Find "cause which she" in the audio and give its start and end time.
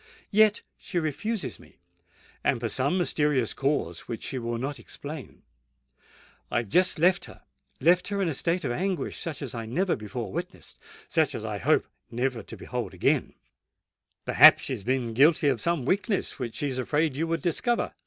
3.53-4.39